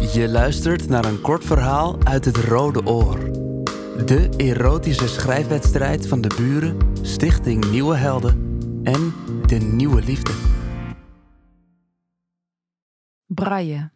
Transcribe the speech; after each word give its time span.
Je 0.00 0.28
luistert 0.28 0.88
naar 0.88 1.04
een 1.04 1.20
kort 1.20 1.44
verhaal 1.44 2.04
uit 2.04 2.24
het 2.24 2.36
Rode 2.36 2.86
Oor. 2.86 3.18
De 4.06 4.34
erotische 4.36 5.08
schrijfwedstrijd 5.08 6.08
van 6.08 6.20
de 6.20 6.34
buren, 6.36 6.78
Stichting 7.06 7.70
Nieuwe 7.70 7.96
Helden 7.96 8.58
en 8.82 9.14
de 9.46 9.56
Nieuwe 9.56 10.02
Liefde. 10.02 10.32
Braille. 13.26 13.90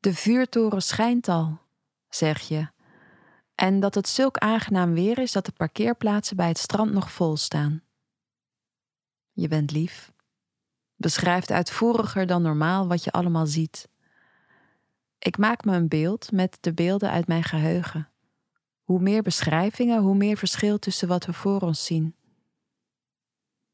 De 0.00 0.14
vuurtoren 0.14 0.82
schijnt 0.82 1.28
al, 1.28 1.58
zeg 2.08 2.40
je. 2.40 2.68
En 3.54 3.80
dat 3.80 3.94
het 3.94 4.08
zulk 4.08 4.36
aangenaam 4.36 4.92
weer 4.92 5.18
is 5.18 5.32
dat 5.32 5.46
de 5.46 5.52
parkeerplaatsen 5.52 6.36
bij 6.36 6.48
het 6.48 6.58
strand 6.58 6.92
nog 6.92 7.12
vol 7.12 7.36
staan. 7.36 7.82
Je 9.32 9.48
bent 9.48 9.70
lief. 9.70 10.12
Beschrijft 10.96 11.50
uitvoeriger 11.50 12.26
dan 12.26 12.42
normaal 12.42 12.88
wat 12.88 13.04
je 13.04 13.10
allemaal 13.10 13.46
ziet. 13.46 13.88
Ik 15.18 15.38
maak 15.38 15.64
me 15.64 15.74
een 15.74 15.88
beeld 15.88 16.32
met 16.32 16.58
de 16.60 16.72
beelden 16.72 17.10
uit 17.10 17.26
mijn 17.26 17.42
geheugen. 17.42 18.08
Hoe 18.82 19.00
meer 19.00 19.22
beschrijvingen, 19.22 20.02
hoe 20.02 20.14
meer 20.14 20.36
verschil 20.36 20.78
tussen 20.78 21.08
wat 21.08 21.26
we 21.26 21.32
voor 21.32 21.60
ons 21.60 21.84
zien. 21.84 22.14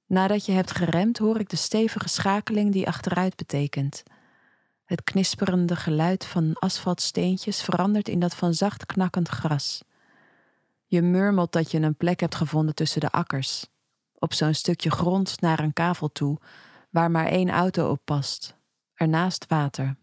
Nadat 0.07 0.47
je 0.47 0.53
hebt 0.53 0.71
geremd, 0.71 1.19
hoor 1.19 1.41
ik 1.41 1.49
de 1.49 1.57
stevige 1.57 2.09
schakeling 2.09 2.73
die 2.73 2.87
achteruit 2.87 3.37
betekent. 3.37 4.03
Het 4.85 5.05
knisperende 5.05 5.77
geluid 5.77 6.25
van 6.25 6.55
asfaltsteentjes 6.55 7.63
verandert 7.63 8.09
in 8.09 8.21
dat 8.21 8.35
van 8.35 8.55
zacht 8.55 8.87
knakkend 8.87 9.29
gras. 9.29 9.83
Je 10.87 11.03
murmelt 11.03 11.53
dat 11.53 11.71
je 11.71 11.81
een 11.81 11.97
plek 11.97 12.21
hebt 12.21 12.35
gevonden 12.35 12.75
tussen 12.75 13.01
de 13.01 13.11
akkers, 13.11 13.67
op 14.15 14.33
zo'n 14.33 14.55
stukje 14.55 14.91
grond 14.91 15.41
naar 15.41 15.61
een 15.61 15.73
kavel 15.73 16.13
toe, 16.13 16.39
waar 16.91 17.11
maar 17.11 17.27
één 17.27 17.51
auto 17.51 17.91
op 17.91 18.01
past, 18.05 18.57
ernaast 18.95 19.47
water. 19.49 19.97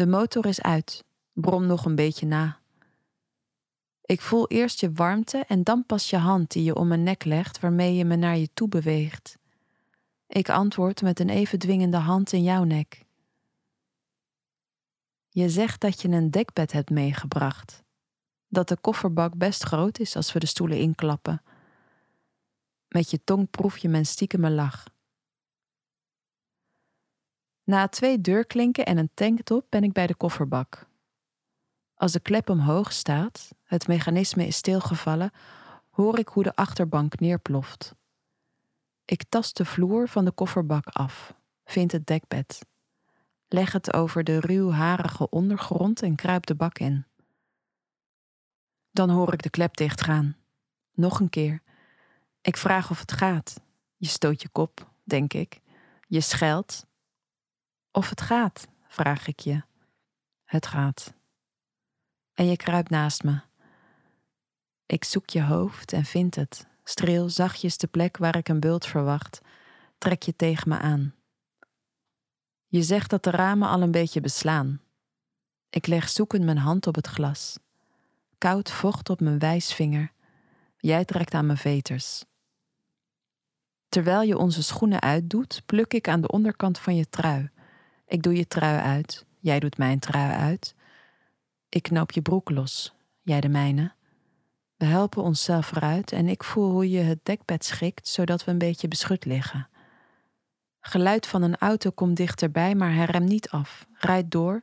De 0.00 0.06
motor 0.06 0.46
is 0.46 0.60
uit, 0.60 1.04
brom 1.32 1.66
nog 1.66 1.84
een 1.84 1.94
beetje 1.94 2.26
na. 2.26 2.58
Ik 4.04 4.20
voel 4.20 4.48
eerst 4.48 4.80
je 4.80 4.92
warmte 4.92 5.44
en 5.48 5.62
dan 5.62 5.86
pas 5.86 6.10
je 6.10 6.16
hand 6.16 6.50
die 6.50 6.64
je 6.64 6.74
om 6.74 6.88
mijn 6.88 7.02
nek 7.02 7.24
legt, 7.24 7.60
waarmee 7.60 7.94
je 7.94 8.04
me 8.04 8.16
naar 8.16 8.36
je 8.36 8.48
toe 8.54 8.68
beweegt. 8.68 9.38
Ik 10.26 10.48
antwoord 10.48 11.02
met 11.02 11.20
een 11.20 11.28
even 11.28 11.58
dwingende 11.58 11.96
hand 11.96 12.32
in 12.32 12.42
jouw 12.42 12.64
nek. 12.64 13.04
Je 15.28 15.48
zegt 15.48 15.80
dat 15.80 16.02
je 16.02 16.08
een 16.08 16.30
dekbed 16.30 16.72
hebt 16.72 16.90
meegebracht. 16.90 17.82
Dat 18.48 18.68
de 18.68 18.76
kofferbak 18.80 19.36
best 19.36 19.62
groot 19.62 19.98
is 19.98 20.16
als 20.16 20.32
we 20.32 20.38
de 20.38 20.46
stoelen 20.46 20.78
inklappen. 20.78 21.42
Met 22.88 23.10
je 23.10 23.24
tong 23.24 23.50
proef 23.50 23.78
je 23.78 23.88
mijn 23.88 24.06
stiekeme 24.06 24.50
lach. 24.50 24.84
Na 27.70 27.88
twee 27.88 28.20
deurklinken 28.20 28.86
en 28.86 28.98
een 28.98 29.10
tanktop 29.14 29.66
ben 29.68 29.84
ik 29.84 29.92
bij 29.92 30.06
de 30.06 30.14
kofferbak. 30.14 30.86
Als 31.94 32.12
de 32.12 32.20
klep 32.20 32.48
omhoog 32.48 32.92
staat, 32.92 33.54
het 33.64 33.86
mechanisme 33.86 34.46
is 34.46 34.56
stilgevallen, 34.56 35.30
hoor 35.90 36.18
ik 36.18 36.28
hoe 36.28 36.42
de 36.42 36.54
achterbank 36.54 37.20
neerploft. 37.20 37.94
Ik 39.04 39.24
tast 39.28 39.56
de 39.56 39.64
vloer 39.64 40.08
van 40.08 40.24
de 40.24 40.30
kofferbak 40.30 40.86
af, 40.86 41.34
vind 41.64 41.92
het 41.92 42.06
dekbed. 42.06 42.66
Leg 43.48 43.72
het 43.72 43.92
over 43.92 44.24
de 44.24 44.40
ruwharige 44.40 45.28
ondergrond 45.28 46.02
en 46.02 46.14
kruip 46.14 46.46
de 46.46 46.54
bak 46.54 46.78
in. 46.78 47.04
Dan 48.90 49.10
hoor 49.10 49.32
ik 49.32 49.42
de 49.42 49.50
klep 49.50 49.76
dichtgaan. 49.76 50.36
Nog 50.92 51.20
een 51.20 51.30
keer. 51.30 51.62
Ik 52.40 52.56
vraag 52.56 52.90
of 52.90 53.00
het 53.00 53.12
gaat. 53.12 53.60
Je 53.96 54.08
stoot 54.08 54.42
je 54.42 54.48
kop, 54.48 54.90
denk 55.04 55.32
ik. 55.32 55.60
Je 56.06 56.20
scheldt. 56.20 56.88
Of 57.92 58.08
het 58.10 58.20
gaat, 58.20 58.68
vraag 58.88 59.26
ik 59.26 59.40
je. 59.40 59.62
Het 60.44 60.66
gaat. 60.66 61.14
En 62.34 62.46
je 62.46 62.56
kruipt 62.56 62.90
naast 62.90 63.22
me. 63.22 63.40
Ik 64.86 65.04
zoek 65.04 65.30
je 65.30 65.42
hoofd 65.42 65.92
en 65.92 66.04
vind 66.04 66.34
het. 66.34 66.66
Streel 66.84 67.28
zachtjes 67.28 67.76
de 67.76 67.86
plek 67.86 68.16
waar 68.16 68.36
ik 68.36 68.48
een 68.48 68.60
bult 68.60 68.86
verwacht. 68.86 69.40
Trek 69.98 70.22
je 70.22 70.36
tegen 70.36 70.68
me 70.68 70.78
aan. 70.78 71.14
Je 72.66 72.82
zegt 72.82 73.10
dat 73.10 73.24
de 73.24 73.30
ramen 73.30 73.68
al 73.68 73.82
een 73.82 73.90
beetje 73.90 74.20
beslaan. 74.20 74.80
Ik 75.70 75.86
leg 75.86 76.08
zoekend 76.08 76.44
mijn 76.44 76.58
hand 76.58 76.86
op 76.86 76.94
het 76.94 77.06
glas. 77.06 77.58
Koud 78.38 78.70
vocht 78.70 79.10
op 79.10 79.20
mijn 79.20 79.38
wijsvinger. 79.38 80.12
Jij 80.76 81.04
trekt 81.04 81.34
aan 81.34 81.46
mijn 81.46 81.58
veters. 81.58 82.24
Terwijl 83.88 84.22
je 84.22 84.38
onze 84.38 84.62
schoenen 84.62 85.00
uitdoet, 85.00 85.62
pluk 85.66 85.94
ik 85.94 86.08
aan 86.08 86.20
de 86.20 86.28
onderkant 86.28 86.78
van 86.78 86.96
je 86.96 87.08
trui. 87.08 87.50
Ik 88.10 88.22
doe 88.22 88.34
je 88.34 88.46
trui 88.46 88.80
uit, 88.80 89.24
jij 89.38 89.60
doet 89.60 89.78
mijn 89.78 89.98
trui 89.98 90.32
uit. 90.32 90.74
Ik 91.68 91.82
knoop 91.82 92.10
je 92.10 92.22
broek 92.22 92.50
los, 92.50 92.94
jij 93.22 93.40
de 93.40 93.48
mijne. 93.48 93.92
We 94.76 94.84
helpen 94.84 95.22
onszelf 95.22 95.66
vooruit 95.66 96.12
en 96.12 96.28
ik 96.28 96.44
voel 96.44 96.70
hoe 96.70 96.90
je 96.90 96.98
het 96.98 97.24
dekbed 97.24 97.64
schikt 97.64 98.08
zodat 98.08 98.44
we 98.44 98.50
een 98.50 98.58
beetje 98.58 98.88
beschut 98.88 99.24
liggen. 99.24 99.68
Geluid 100.80 101.26
van 101.26 101.42
een 101.42 101.56
auto 101.56 101.90
komt 101.90 102.16
dichterbij, 102.16 102.74
maar 102.74 102.94
hij 102.94 103.04
remt 103.04 103.28
niet 103.28 103.48
af, 103.48 103.86
rijdt 103.92 104.30
door 104.30 104.62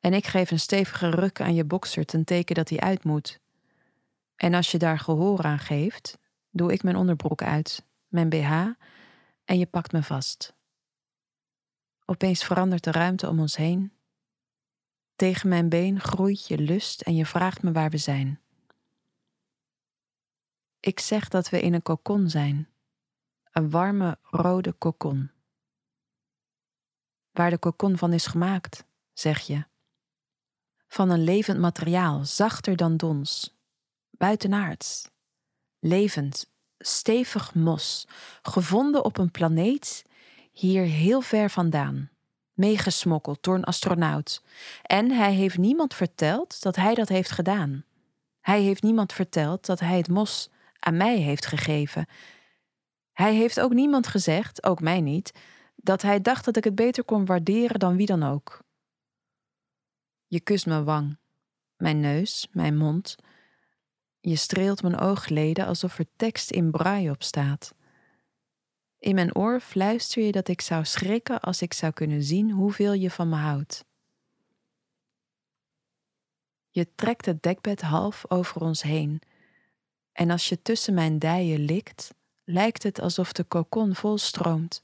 en 0.00 0.12
ik 0.12 0.26
geef 0.26 0.50
een 0.50 0.60
stevige 0.60 1.10
ruk 1.10 1.40
aan 1.40 1.54
je 1.54 1.64
bokser 1.64 2.04
ten 2.04 2.24
teken 2.24 2.54
dat 2.54 2.68
hij 2.68 2.80
uit 2.80 3.04
moet. 3.04 3.40
En 4.36 4.54
als 4.54 4.70
je 4.70 4.78
daar 4.78 4.98
gehoor 4.98 5.42
aan 5.42 5.58
geeft, 5.58 6.18
doe 6.50 6.72
ik 6.72 6.82
mijn 6.82 6.96
onderbroek 6.96 7.42
uit, 7.42 7.84
mijn 8.08 8.28
BH 8.28 8.52
en 9.44 9.58
je 9.58 9.66
pakt 9.66 9.92
me 9.92 10.02
vast. 10.02 10.54
Opeens 12.12 12.44
verandert 12.44 12.84
de 12.84 12.90
ruimte 12.90 13.28
om 13.28 13.40
ons 13.40 13.56
heen. 13.56 13.92
Tegen 15.16 15.48
mijn 15.48 15.68
been 15.68 16.00
groeit 16.00 16.46
je 16.46 16.58
lust 16.58 17.00
en 17.00 17.14
je 17.14 17.26
vraagt 17.26 17.62
me 17.62 17.72
waar 17.72 17.90
we 17.90 17.96
zijn. 17.96 18.40
Ik 20.80 21.00
zeg 21.00 21.28
dat 21.28 21.48
we 21.48 21.60
in 21.60 21.74
een 21.74 21.82
kokon 21.82 22.28
zijn, 22.28 22.68
een 23.52 23.70
warme 23.70 24.18
rode 24.22 24.72
kokon. 24.72 25.30
Waar 27.30 27.50
de 27.50 27.58
kokon 27.58 27.98
van 27.98 28.12
is 28.12 28.26
gemaakt, 28.26 28.84
zeg 29.12 29.40
je. 29.40 29.64
Van 30.86 31.10
een 31.10 31.24
levend 31.24 31.58
materiaal, 31.58 32.24
zachter 32.24 32.76
dan 32.76 32.96
dons, 32.96 33.56
buitenaards, 34.10 35.08
levend, 35.78 36.50
stevig 36.78 37.54
mos, 37.54 38.06
gevonden 38.42 39.04
op 39.04 39.18
een 39.18 39.30
planeet 39.30 40.10
hier 40.52 40.84
heel 40.84 41.20
ver 41.20 41.50
vandaan, 41.50 42.10
meegesmokkeld 42.52 43.42
door 43.42 43.54
een 43.54 43.64
astronaut. 43.64 44.42
En 44.82 45.10
hij 45.10 45.32
heeft 45.32 45.58
niemand 45.58 45.94
verteld 45.94 46.62
dat 46.62 46.76
hij 46.76 46.94
dat 46.94 47.08
heeft 47.08 47.30
gedaan. 47.30 47.84
Hij 48.40 48.62
heeft 48.62 48.82
niemand 48.82 49.12
verteld 49.12 49.66
dat 49.66 49.80
hij 49.80 49.96
het 49.96 50.08
mos 50.08 50.50
aan 50.78 50.96
mij 50.96 51.16
heeft 51.16 51.46
gegeven. 51.46 52.06
Hij 53.12 53.34
heeft 53.34 53.60
ook 53.60 53.72
niemand 53.72 54.06
gezegd, 54.06 54.64
ook 54.64 54.80
mij 54.80 55.00
niet, 55.00 55.32
dat 55.76 56.02
hij 56.02 56.20
dacht 56.20 56.44
dat 56.44 56.56
ik 56.56 56.64
het 56.64 56.74
beter 56.74 57.04
kon 57.04 57.24
waarderen 57.24 57.78
dan 57.78 57.96
wie 57.96 58.06
dan 58.06 58.22
ook. 58.22 58.62
Je 60.26 60.40
kust 60.40 60.66
mijn 60.66 60.84
wang, 60.84 61.18
mijn 61.76 62.00
neus, 62.00 62.48
mijn 62.52 62.76
mond. 62.76 63.16
Je 64.20 64.36
streelt 64.36 64.82
mijn 64.82 64.98
oogleden 64.98 65.66
alsof 65.66 65.98
er 65.98 66.06
tekst 66.16 66.50
in 66.50 66.70
braille 66.70 67.10
op 67.10 67.22
staat. 67.22 67.74
In 69.02 69.14
mijn 69.14 69.34
oor 69.34 69.60
fluister 69.60 70.22
je 70.22 70.32
dat 70.32 70.48
ik 70.48 70.60
zou 70.60 70.84
schrikken 70.84 71.40
als 71.40 71.62
ik 71.62 71.72
zou 71.72 71.92
kunnen 71.92 72.22
zien 72.22 72.50
hoeveel 72.50 72.92
je 72.92 73.10
van 73.10 73.28
me 73.28 73.36
houdt. 73.36 73.84
Je 76.70 76.94
trekt 76.94 77.26
het 77.26 77.42
dekbed 77.42 77.80
half 77.80 78.30
over 78.30 78.60
ons 78.60 78.82
heen, 78.82 79.22
en 80.12 80.30
als 80.30 80.48
je 80.48 80.62
tussen 80.62 80.94
mijn 80.94 81.18
dijen 81.18 81.60
likt, 81.60 82.14
lijkt 82.44 82.82
het 82.82 83.00
alsof 83.00 83.32
de 83.32 83.44
kokon 83.44 83.94
volstroomt. 83.94 84.82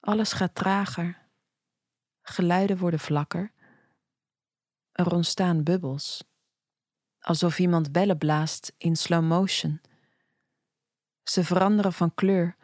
Alles 0.00 0.32
gaat 0.32 0.54
trager, 0.54 1.22
geluiden 2.22 2.78
worden 2.78 3.00
vlakker, 3.00 3.52
er 4.92 5.12
ontstaan 5.12 5.62
bubbels, 5.62 6.24
alsof 7.20 7.58
iemand 7.58 7.92
bellen 7.92 8.18
blaast 8.18 8.72
in 8.76 8.96
slow 8.96 9.24
motion. 9.24 9.80
Ze 11.22 11.44
veranderen 11.44 11.92
van 11.92 12.14
kleur 12.14 12.56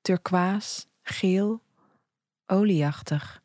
turkoois, 0.00 0.86
geel, 1.02 1.62
olieachtig. 2.46 3.42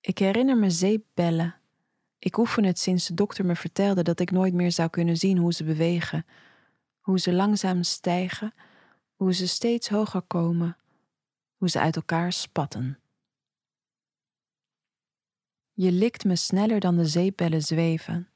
Ik 0.00 0.18
herinner 0.18 0.56
me 0.56 0.70
zeepbellen. 0.70 1.54
Ik 2.18 2.38
oefen 2.38 2.64
het 2.64 2.78
sinds 2.78 3.06
de 3.06 3.14
dokter 3.14 3.44
me 3.44 3.56
vertelde 3.56 4.02
dat 4.02 4.20
ik 4.20 4.30
nooit 4.30 4.54
meer 4.54 4.72
zou 4.72 4.88
kunnen 4.88 5.16
zien 5.16 5.38
hoe 5.38 5.52
ze 5.52 5.64
bewegen, 5.64 6.26
hoe 7.00 7.18
ze 7.18 7.32
langzaam 7.32 7.82
stijgen, 7.82 8.54
hoe 9.14 9.34
ze 9.34 9.48
steeds 9.48 9.88
hoger 9.88 10.22
komen, 10.22 10.76
hoe 11.56 11.68
ze 11.68 11.80
uit 11.80 11.96
elkaar 11.96 12.32
spatten. 12.32 12.98
Je 15.72 15.92
likt 15.92 16.24
me 16.24 16.36
sneller 16.36 16.80
dan 16.80 16.96
de 16.96 17.06
zeepbellen 17.06 17.62
zweven. 17.62 18.28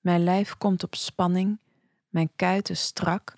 Mijn 0.00 0.24
lijf 0.24 0.56
komt 0.56 0.82
op 0.82 0.94
spanning, 0.94 1.60
mijn 2.08 2.30
kuiten 2.36 2.76
strak, 2.76 3.34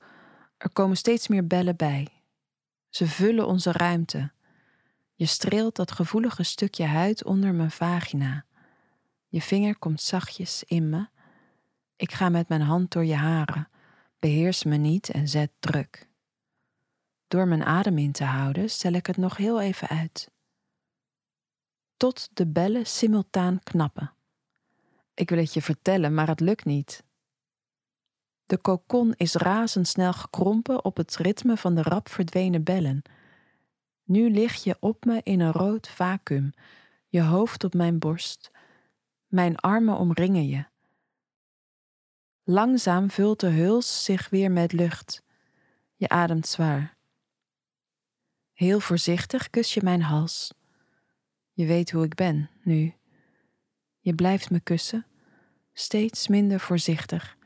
er 0.56 0.70
komen 0.70 0.96
steeds 0.96 1.28
meer 1.28 1.46
bellen 1.46 1.76
bij. 1.76 2.21
Ze 2.92 3.06
vullen 3.06 3.46
onze 3.46 3.72
ruimte. 3.72 4.30
Je 5.14 5.26
streelt 5.26 5.76
dat 5.76 5.92
gevoelige 5.92 6.42
stukje 6.42 6.84
huid 6.84 7.24
onder 7.24 7.54
mijn 7.54 7.70
vagina. 7.70 8.44
Je 9.28 9.42
vinger 9.42 9.78
komt 9.78 10.00
zachtjes 10.00 10.64
in 10.64 10.88
me. 10.88 11.06
Ik 11.96 12.12
ga 12.12 12.28
met 12.28 12.48
mijn 12.48 12.60
hand 12.60 12.92
door 12.92 13.04
je 13.04 13.14
haren, 13.14 13.68
beheers 14.18 14.64
me 14.64 14.76
niet 14.76 15.10
en 15.10 15.28
zet 15.28 15.50
druk. 15.58 16.08
Door 17.28 17.48
mijn 17.48 17.64
adem 17.64 17.98
in 17.98 18.12
te 18.12 18.24
houden, 18.24 18.70
stel 18.70 18.92
ik 18.92 19.06
het 19.06 19.16
nog 19.16 19.36
heel 19.36 19.60
even 19.60 19.88
uit. 19.88 20.30
Tot 21.96 22.28
de 22.32 22.46
bellen 22.46 22.86
simultaan 22.86 23.60
knappen. 23.62 24.12
Ik 25.14 25.30
wil 25.30 25.38
het 25.38 25.54
je 25.54 25.62
vertellen, 25.62 26.14
maar 26.14 26.28
het 26.28 26.40
lukt 26.40 26.64
niet. 26.64 27.04
De 28.52 28.58
kokon 28.58 29.14
is 29.16 29.34
razendsnel 29.34 30.12
gekrompen 30.12 30.84
op 30.84 30.96
het 30.96 31.16
ritme 31.16 31.56
van 31.56 31.74
de 31.74 31.82
rap 31.82 32.08
verdwenen 32.08 32.62
bellen. 32.62 33.02
Nu 34.04 34.30
lig 34.30 34.64
je 34.64 34.76
op 34.80 35.04
me 35.04 35.20
in 35.22 35.40
een 35.40 35.52
rood 35.52 35.88
vacuüm, 35.88 36.52
je 37.08 37.22
hoofd 37.22 37.64
op 37.64 37.74
mijn 37.74 37.98
borst. 37.98 38.50
Mijn 39.26 39.56
armen 39.56 39.96
omringen 39.96 40.46
je. 40.48 40.64
Langzaam 42.44 43.10
vult 43.10 43.40
de 43.40 43.48
huls 43.48 44.04
zich 44.04 44.30
weer 44.30 44.50
met 44.50 44.72
lucht. 44.72 45.22
Je 45.96 46.08
ademt 46.08 46.46
zwaar. 46.46 46.96
Heel 48.52 48.80
voorzichtig 48.80 49.50
kus 49.50 49.74
je 49.74 49.80
mijn 49.82 50.02
hals. 50.02 50.54
Je 51.52 51.66
weet 51.66 51.90
hoe 51.90 52.04
ik 52.04 52.14
ben 52.14 52.50
nu. 52.62 52.94
Je 54.00 54.14
blijft 54.14 54.50
me 54.50 54.60
kussen, 54.60 55.06
steeds 55.72 56.28
minder 56.28 56.60
voorzichtig. 56.60 57.40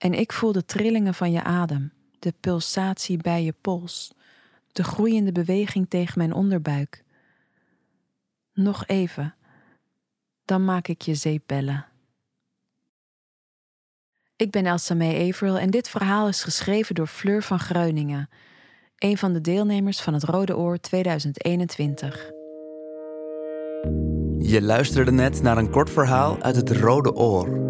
En 0.00 0.14
ik 0.14 0.32
voel 0.32 0.52
de 0.52 0.64
trillingen 0.64 1.14
van 1.14 1.32
je 1.32 1.42
adem, 1.42 1.92
de 2.18 2.34
pulsatie 2.40 3.16
bij 3.16 3.44
je 3.44 3.54
pols, 3.60 4.12
de 4.72 4.84
groeiende 4.84 5.32
beweging 5.32 5.86
tegen 5.88 6.18
mijn 6.18 6.32
onderbuik. 6.32 7.04
Nog 8.52 8.86
even, 8.86 9.34
dan 10.44 10.64
maak 10.64 10.88
ik 10.88 11.02
je 11.02 11.14
zeep 11.14 11.42
bellen. 11.46 11.86
Ik 14.36 14.50
ben 14.50 14.66
Elsa 14.66 14.94
May 14.94 15.28
Averill 15.28 15.56
en 15.56 15.70
dit 15.70 15.88
verhaal 15.88 16.28
is 16.28 16.42
geschreven 16.42 16.94
door 16.94 17.06
Fleur 17.06 17.42
van 17.42 17.58
Greuningen, 17.58 18.28
een 18.98 19.18
van 19.18 19.32
de 19.32 19.40
deelnemers 19.40 20.00
van 20.00 20.14
het 20.14 20.22
Rode 20.22 20.56
Oor 20.56 20.78
2021. 20.78 22.30
Je 24.38 24.62
luisterde 24.62 25.12
net 25.12 25.42
naar 25.42 25.58
een 25.58 25.70
kort 25.70 25.90
verhaal 25.90 26.42
uit 26.42 26.56
het 26.56 26.70
Rode 26.70 27.14
Oor. 27.14 27.69